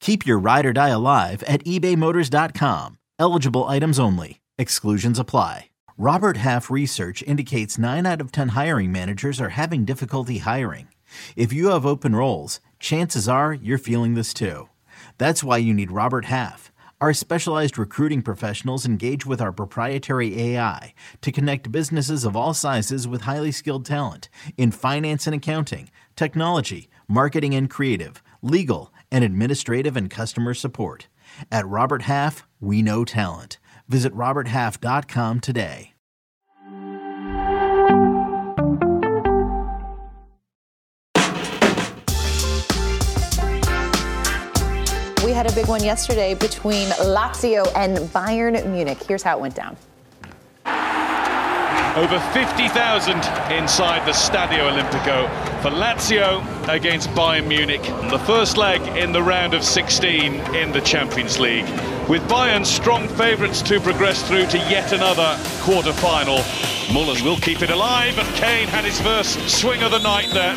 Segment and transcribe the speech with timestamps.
[0.00, 2.98] Keep your ride or die alive at ebaymotors.com.
[3.18, 4.40] Eligible items only.
[4.58, 5.70] Exclusions apply.
[5.98, 10.88] Robert Half research indicates 9 out of 10 hiring managers are having difficulty hiring.
[11.36, 14.68] If you have open roles, chances are you're feeling this too.
[15.16, 16.70] That's why you need Robert Half.
[16.98, 23.06] Our specialized recruiting professionals engage with our proprietary AI to connect businesses of all sizes
[23.06, 29.96] with highly skilled talent in finance and accounting, technology, marketing and creative, legal, and administrative
[29.96, 31.08] and customer support.
[31.50, 33.58] At Robert Half, we know talent.
[33.88, 35.92] Visit RobertHalf.com today.
[45.24, 49.02] We had a big one yesterday between Lazio and Bayern Munich.
[49.02, 49.76] Here's how it went down.
[51.96, 53.16] Over 50,000
[53.50, 55.26] inside the Stadio Olimpico
[55.62, 57.80] for Lazio against Bayern Munich.
[58.10, 61.64] The first leg in the round of 16 in the Champions League.
[62.06, 66.44] With Bayern strong favourites to progress through to yet another quarter-final.
[66.92, 70.54] Mullers will keep it alive and Kane had his first swing of the night there.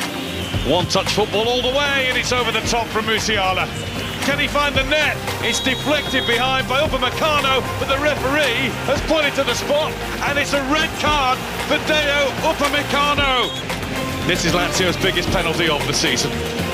[0.70, 3.66] One-touch football all the way and it's over the top from Musiala.
[4.26, 5.18] Can he find the net?
[5.42, 9.92] It's deflected behind by Upamecano, but the referee has pointed to the spot,
[10.28, 11.38] and it's a red card
[11.68, 13.50] for Dayot Upamecano.
[14.28, 16.32] This is Lazio's biggest penalty of the season.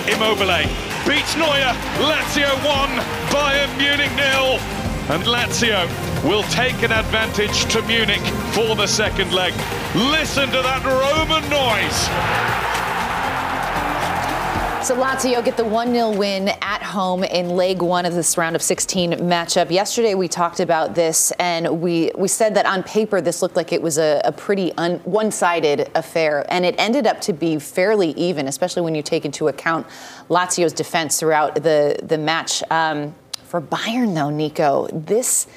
[0.08, 0.68] Immobile
[1.08, 1.74] beats Neuer.
[2.02, 2.90] Lazio 1,
[3.30, 4.60] Bayern Munich nil.
[5.08, 5.88] And Lazio
[6.28, 9.54] will take an advantage to Munich for the second leg.
[9.94, 12.85] Listen to that Roman noise.
[14.86, 18.56] So Lazio get the 1 0 win at home in leg one of this round
[18.56, 19.72] of 16 matchup.
[19.72, 23.74] Yesterday we talked about this and we, we said that on paper this looked like
[23.74, 26.46] it was a, a pretty un, one sided affair.
[26.50, 29.88] And it ended up to be fairly even, especially when you take into account
[30.30, 32.62] Lazio's defense throughout the, the match.
[32.70, 35.48] Um, for Bayern, though, Nico, this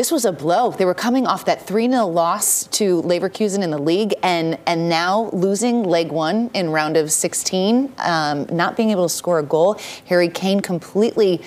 [0.00, 0.70] this was a blow.
[0.70, 4.88] They were coming off that 3 0 loss to Leverkusen in the league and, and
[4.88, 9.42] now losing leg one in round of 16, um, not being able to score a
[9.42, 9.78] goal.
[10.06, 11.42] Harry Kane completely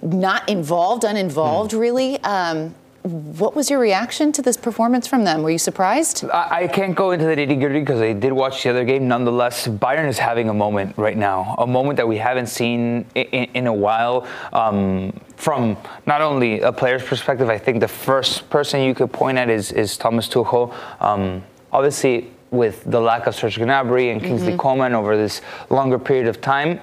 [0.00, 1.80] not involved, uninvolved, mm.
[1.80, 2.18] really.
[2.22, 5.42] Um, what was your reaction to this performance from them?
[5.42, 6.24] Were you surprised?
[6.30, 9.06] I, I can't go into the nitty gritty because I did watch the other game.
[9.06, 13.44] Nonetheless, Bayern is having a moment right now, a moment that we haven't seen in,
[13.54, 14.26] in a while.
[14.52, 15.76] Um, from
[16.06, 19.70] not only a player's perspective, I think the first person you could point at is,
[19.72, 20.74] is Thomas Tuchel.
[21.00, 24.58] Um, obviously, with the lack of Serge Gnabry and Kingsley mm-hmm.
[24.58, 26.80] Coman over this longer period of time,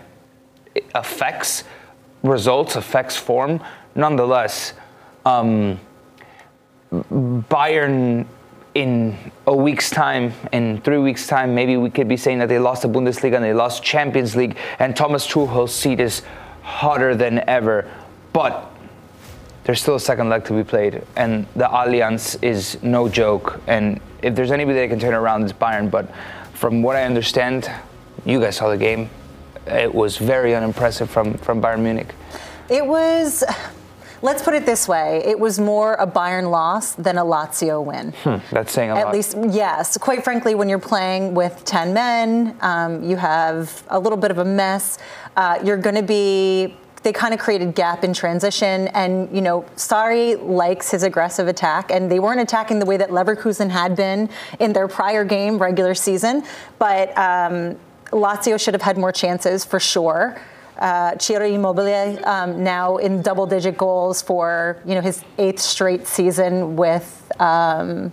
[0.73, 1.63] it affects
[2.23, 3.59] results, affects form.
[3.95, 4.73] Nonetheless,
[5.25, 5.79] um,
[7.03, 8.25] Bayern
[8.73, 9.17] in
[9.47, 12.81] a week's time, in three weeks' time, maybe we could be saying that they lost
[12.81, 16.23] the Bundesliga and they lost Champions League, and Thomas Tuchel's seat is
[16.61, 17.89] hotter than ever.
[18.33, 18.69] But
[19.63, 23.61] there's still a second leg to be played, and the Allianz is no joke.
[23.65, 25.89] And if there's anybody that can turn around, it's Bayern.
[25.89, 26.13] But
[26.53, 27.71] from what I understand,
[28.25, 29.09] you guys saw the game.
[29.67, 32.13] It was very unimpressive from from Bayern Munich.
[32.69, 33.43] It was
[34.25, 38.11] Let's put it this way: it was more a Bayern loss than a Lazio win.
[38.23, 39.07] Hmm, that's saying a At lot.
[39.09, 39.97] At least, yes.
[39.97, 44.39] Quite frankly, when you're playing with ten men, um, you have a little bit of
[44.39, 44.97] a mess.
[45.35, 46.75] Uh, you're going to be
[47.05, 48.87] they kind of created gap in transition.
[48.87, 53.11] And, you know, Sarri likes his aggressive attack, and they weren't attacking the way that
[53.11, 54.27] Leverkusen had been
[54.59, 56.43] in their prior game, regular season.
[56.79, 57.77] But um,
[58.09, 60.41] Lazio should have had more chances for sure.
[60.77, 66.75] Uh, Ciro Immobile um, now in double-digit goals for you know his eighth straight season
[66.75, 68.11] with um,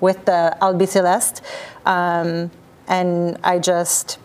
[0.00, 1.40] with the Albiceleste,
[1.86, 2.50] um,
[2.88, 4.18] and I just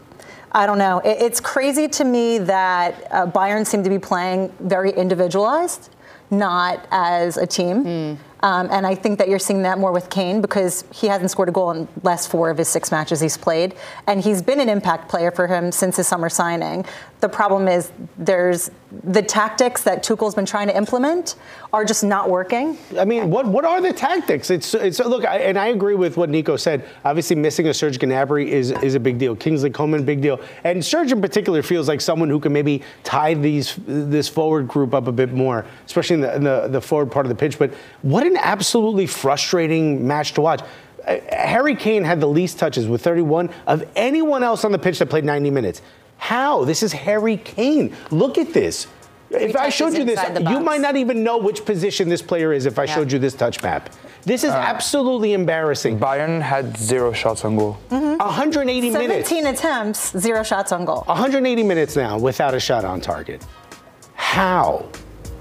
[0.51, 1.00] I don't know.
[1.00, 5.89] It, it's crazy to me that uh, Bayern seem to be playing very individualized,
[6.29, 7.83] not as a team.
[7.83, 8.17] Mm.
[8.44, 11.47] Um, and I think that you're seeing that more with Kane because he hasn't scored
[11.47, 13.73] a goal in last four of his six matches he's played.
[14.05, 16.85] And he's been an impact player for him since his summer signing.
[17.24, 18.70] The problem is there's
[19.06, 21.36] the tactics that Tuchel's been trying to implement
[21.72, 22.78] are just not working.
[23.00, 24.50] I mean, what what are the tactics?
[24.50, 26.86] It's it's look, I, and I agree with what Nico said.
[27.06, 29.38] Obviously, missing a Serge Gnabry is is a big deal.
[29.38, 33.36] Kingsley Coman, big deal, and Serge in particular feels like someone who can maybe tie
[33.36, 37.10] these this forward group up a bit more, especially in the in the, the forward
[37.10, 37.58] part of the pitch.
[37.58, 40.60] But what an absolutely frustrating match to watch.
[41.08, 45.00] Uh, Harry Kane had the least touches with 31 of anyone else on the pitch
[45.00, 45.81] that played 90 minutes.
[46.24, 46.64] How?
[46.64, 47.94] This is Harry Kane.
[48.10, 48.88] Look at this.
[49.28, 52.54] Three if I showed you this, you might not even know which position this player
[52.54, 52.96] is if I yeah.
[52.96, 53.90] showed you this touch map.
[54.22, 56.00] This is uh, absolutely embarrassing.
[56.00, 57.78] Bayern had zero shots on goal.
[57.90, 58.25] Mm-hmm.
[58.25, 59.28] 180 17 minutes.
[59.28, 61.04] 17 attempts, zero shots on goal.
[61.08, 63.46] 180 minutes now without a shot on target.
[64.14, 64.88] How?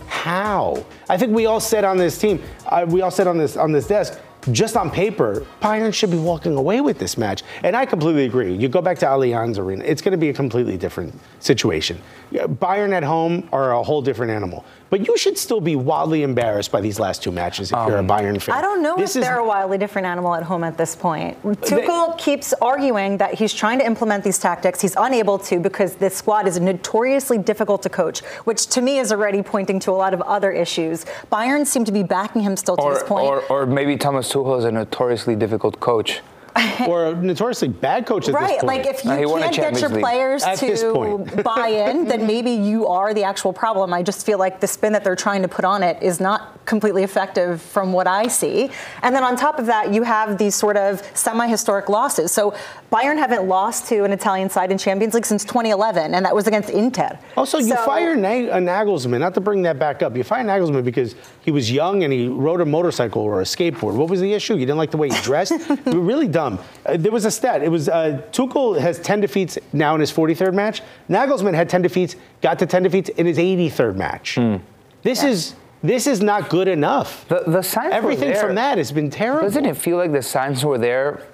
[0.09, 0.85] How?
[1.13, 3.71] I think we all said on this team, uh, we all said on this on
[3.71, 4.19] this desk,
[4.51, 7.43] just on paper, Bayern should be walking away with this match.
[7.63, 8.55] And I completely agree.
[8.55, 12.01] You go back to Allianz Arena, it's going to be a completely different situation.
[12.33, 14.65] Bayern at home are a whole different animal.
[14.93, 17.97] But you should still be wildly embarrassed by these last two matches if um, you're
[17.97, 18.55] a um, Bayern fan.
[18.55, 21.43] I don't know this if they're a wildly different animal at home at this point.
[21.43, 24.83] Tuchel they, keeps arguing that he's trying to implement these tactics.
[24.83, 29.13] He's unable to because this squad is notoriously difficult to coach, which to me is
[29.13, 31.02] already pointing to a lot of other issues.
[31.31, 33.27] Bayern seem to be backing him still to or, this point.
[33.27, 36.21] Or, or maybe Thomas Tuchel is a notoriously difficult coach.
[36.89, 38.67] or notoriously bad coach at right, this point.
[38.67, 40.03] Like if you uh, can't get your League.
[40.03, 43.93] players at to buy in, then maybe you are the actual problem.
[43.93, 46.65] I just feel like the spin that they're trying to put on it is not
[46.67, 48.71] completely effective from what I see.
[49.03, 52.33] And then on top of that, you have these sort of semi-historic losses.
[52.33, 52.55] So
[52.91, 56.47] Bayern haven't lost to an Italian side in Champions League since 2011, and that was
[56.47, 57.19] against Inter.
[57.37, 60.17] Also, so, you fire Nag- uh, Nagelsmann, not to bring that back up.
[60.17, 63.95] You fire Nagelsmann because he was young and he rode a motorcycle or a skateboard.
[63.95, 64.55] What was the issue?
[64.55, 65.53] You didn't like the way he dressed?
[65.87, 66.59] you were really dumb.
[66.85, 67.63] Uh, there was a stat.
[67.63, 70.83] It was uh, Tuchel has 10 defeats now in his 43rd match.
[71.09, 74.37] Nagelsmann had 10 defeats, got to 10 defeats in his 83rd match.
[74.37, 74.61] Mm.
[75.03, 75.31] This yeah.
[75.31, 77.27] is this is not good enough.
[77.29, 79.43] The, the signs Everything from that has been terrible.
[79.43, 81.27] Doesn't it feel like the signs were there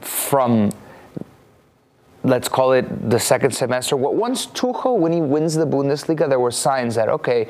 [0.00, 0.72] from,
[2.24, 3.96] let's call it the second semester?
[3.96, 7.48] Once Tuchel, when he wins the Bundesliga, there were signs that, okay,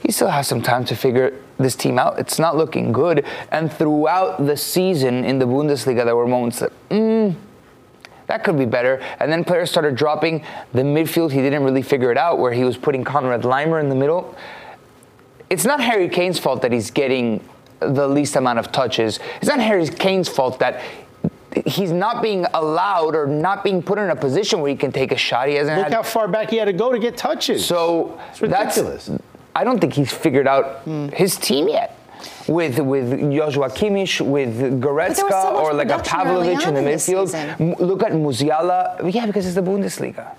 [0.00, 2.18] he still has some time to figure this team out.
[2.18, 3.24] It's not looking good.
[3.52, 7.34] And throughout the season in the Bundesliga, there were moments that, mm,
[8.26, 9.00] that could be better.
[9.20, 10.44] And then players started dropping.
[10.72, 13.88] The midfield, he didn't really figure it out, where he was putting Konrad Laimer in
[13.88, 14.34] the middle
[15.50, 17.40] it's not Harry Kane's fault that he's getting
[17.80, 19.20] the least amount of touches.
[19.36, 20.82] It's not Harry Kane's fault that
[21.64, 25.12] he's not being allowed or not being put in a position where he can take
[25.12, 25.48] a shot.
[25.48, 25.76] He hasn't.
[25.76, 27.64] Look had, how far back he had to go to get touches.
[27.64, 29.10] So it's ridiculous.
[29.54, 31.12] I don't think he's figured out mm.
[31.12, 31.98] his team yet.
[32.48, 37.78] With with Joshua Kimmich, with Goretzka, so or like a Pavlovic in the midfield.
[37.78, 39.12] Look at Musiala.
[39.12, 40.34] Yeah, because it's the Bundesliga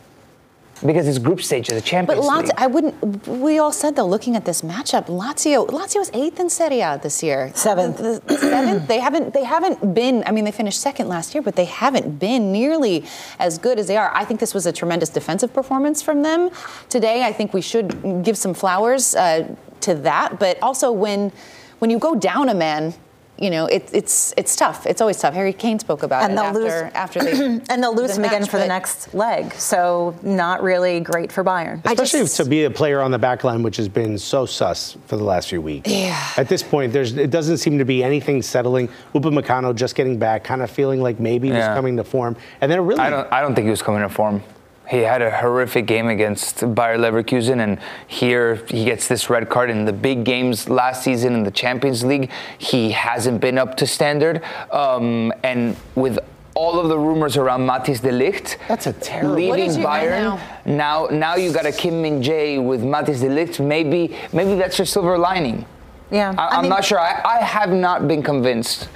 [0.85, 2.51] because it's group stage of the Champions but Lazio, League.
[2.57, 3.27] I wouldn't.
[3.27, 6.99] We all said though, looking at this matchup, Lazio, Lazio was eighth in Serie A
[7.01, 7.51] this year.
[7.55, 7.97] Seventh.
[7.97, 8.87] The, the seventh.
[8.87, 9.33] they haven't.
[9.33, 10.23] They haven't been.
[10.25, 13.05] I mean, they finished second last year, but they haven't been nearly
[13.39, 14.11] as good as they are.
[14.13, 16.49] I think this was a tremendous defensive performance from them
[16.89, 17.23] today.
[17.23, 21.31] I think we should give some flowers uh, to that, but also when
[21.79, 22.93] when you go down a man
[23.37, 24.85] you know, it, it's it's tough.
[24.85, 25.33] It's always tough.
[25.33, 27.31] Harry Kane spoke about and it after, lose, after they
[27.69, 29.53] and they'll lose the him match, again for the next leg.
[29.53, 33.43] So not really great for Bayern, especially just, to be a player on the back
[33.43, 35.91] line, which has been so sus for the last few weeks.
[35.91, 36.17] Yeah.
[36.37, 38.87] At this point, there's it doesn't seem to be anything settling.
[39.13, 41.69] Upamecano just getting back, kind of feeling like maybe yeah.
[41.69, 43.01] was coming to form, and then it really.
[43.01, 43.31] I don't.
[43.33, 44.41] I don't think he was coming to form.
[44.89, 49.69] He had a horrific game against Bayer Leverkusen, and here he gets this red card.
[49.69, 53.87] In the big games last season in the Champions League, he hasn't been up to
[53.87, 54.43] standard.
[54.71, 56.19] Um, and with
[56.55, 58.57] all of the rumors around Matthijs de Ligt.
[58.67, 59.35] That's a terrible.
[59.35, 60.39] Leaving Bayern.
[60.65, 63.59] Now, now you got a Kim Min Jae with Matthijs de Ligt.
[63.59, 65.65] Maybe, maybe that's your silver lining.
[66.11, 66.99] Yeah, I, am not sure.
[66.99, 68.89] I, I, have not been convinced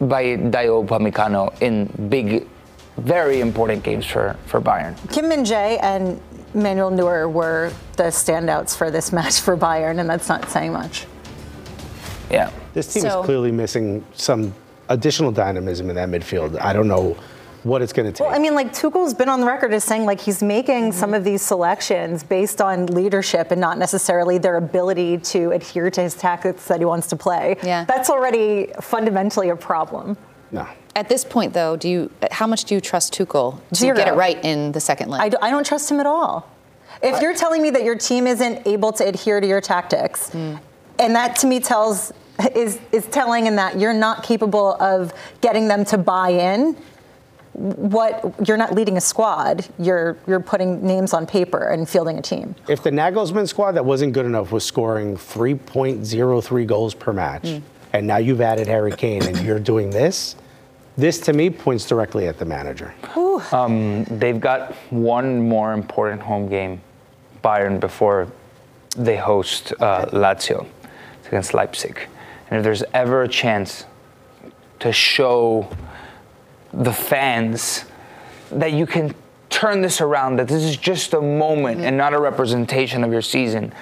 [0.00, 2.46] by Dayot Upamecano in big
[2.98, 4.94] very important games for, for Bayern.
[5.12, 6.20] Kim Min Jae and
[6.54, 11.06] Manuel Neuer were the standouts for this match for Bayern, and that's not saying much.
[12.30, 12.50] Yeah.
[12.74, 14.54] This team So- is clearly missing some
[14.88, 16.60] additional dynamism in that midfield.
[16.60, 17.16] I don't know
[17.62, 18.26] what it's going to take.
[18.26, 21.14] Well, I mean, like Tuchel's been on the record as saying like he's making some
[21.14, 26.14] of these selections based on leadership and not necessarily their ability to adhere to his
[26.14, 27.56] tactics that he wants to play.
[27.62, 27.84] Yeah.
[27.84, 30.16] That's already fundamentally a problem.
[30.50, 30.66] no.
[30.94, 32.10] At this point, though, do you?
[32.30, 33.96] How much do you trust Tuchel to Zero.
[33.96, 35.20] get it right in the second leg?
[35.22, 36.46] I, do, I don't trust him at all.
[37.02, 40.56] If you're telling me that your team isn't able to adhere to your tactics, Hmm.
[40.98, 42.12] and that to me tells
[42.54, 46.76] is is telling in that you're not capable of getting them to buy in.
[47.54, 52.22] What you're not leading a squad, you're you're putting names on paper and fielding a
[52.22, 52.54] team.
[52.68, 57.58] If the Nagelsmann squad that wasn't good enough was scoring 3.03 goals per match, Hmm.
[57.92, 60.34] and now you've added Harry Kane and you're doing this,
[60.96, 62.94] this to me points directly at the manager.
[64.10, 66.80] They've got one more important home game,
[67.42, 68.28] Bayern, before
[68.96, 70.66] they host uh, Lazio
[71.18, 71.98] It's against Leipzig.
[72.50, 73.86] And if there's ever a chance
[74.80, 75.68] to show
[76.72, 77.84] the fans
[78.50, 79.14] that you can
[79.48, 83.22] turn this around, that this is just a moment and not a representation of your
[83.22, 83.72] season,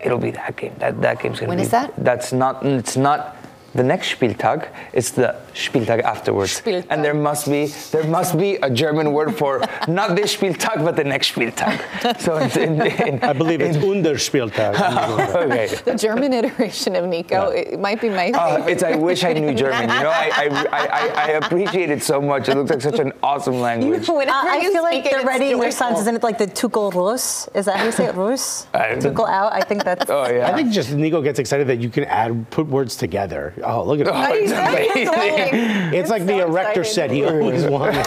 [0.00, 0.74] it'll be that game.
[0.78, 1.64] That that game's gonna When be.
[1.64, 1.92] is that?
[1.98, 2.64] That's not.
[2.64, 3.36] It's not.
[3.74, 6.86] The next Spieltag, is the Spieltag afterwards, Spieltag.
[6.90, 10.94] and there must be there must be a German word for not this Spieltag but
[10.96, 11.80] the next Spieltag.
[12.20, 14.74] So it's in, in, I believe it's Unterspieltag.
[15.46, 15.68] okay.
[15.84, 18.72] the German iteration of Nico it might be my Uh, favorite.
[18.72, 19.88] it's I wish I knew German.
[19.88, 22.48] You know, I, I, I, I- I appreciate it so much.
[22.48, 24.08] It looks like such an awesome language.
[24.08, 25.98] Uh, I you feel like speak it, they're it's readying their sons.
[26.00, 27.48] Isn't it like the Tuchel Rus?
[27.54, 28.14] Is that how you say it?
[28.14, 28.66] Rus?
[28.74, 29.52] I- Tuchel out.
[29.52, 30.10] I think that's.
[30.10, 30.48] Oh yeah.
[30.48, 33.54] I think just Nico gets excited that you can add put words together.
[33.64, 34.32] Oh, look at Oh, that.
[34.34, 35.92] it's amazing.
[35.98, 36.94] It's like the so erector exciting.
[36.94, 37.70] said he always oh.
[37.70, 38.04] wanted.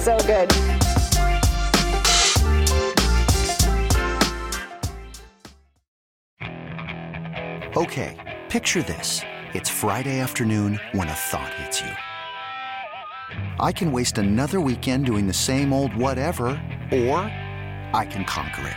[0.00, 0.50] so good.
[7.76, 8.16] Okay,
[8.48, 9.22] picture this.
[9.54, 11.90] It's Friday afternoon when a thought hits you.
[13.60, 16.48] I can waste another weekend doing the same old whatever,
[16.90, 17.18] or
[17.94, 18.76] I can conquer it.